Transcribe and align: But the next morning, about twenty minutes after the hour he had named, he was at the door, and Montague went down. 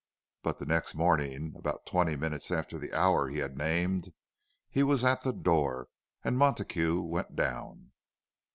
But 0.41 0.57
the 0.57 0.65
next 0.65 0.95
morning, 0.95 1.53
about 1.55 1.85
twenty 1.85 2.15
minutes 2.15 2.49
after 2.49 2.79
the 2.79 2.91
hour 2.91 3.29
he 3.29 3.37
had 3.37 3.55
named, 3.55 4.11
he 4.67 4.81
was 4.81 5.03
at 5.03 5.21
the 5.21 5.31
door, 5.31 5.89
and 6.23 6.39
Montague 6.39 6.99
went 7.01 7.35
down. 7.35 7.91